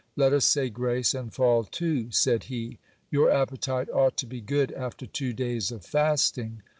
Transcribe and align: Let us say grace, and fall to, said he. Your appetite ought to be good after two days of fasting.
Let 0.15 0.33
us 0.33 0.45
say 0.45 0.71
grace, 0.71 1.13
and 1.13 1.31
fall 1.31 1.63
to, 1.63 2.09
said 2.09 2.45
he. 2.45 2.79
Your 3.11 3.29
appetite 3.29 3.87
ought 3.91 4.17
to 4.17 4.25
be 4.25 4.41
good 4.41 4.71
after 4.71 5.05
two 5.05 5.31
days 5.31 5.71
of 5.71 5.85
fasting. 5.85 6.63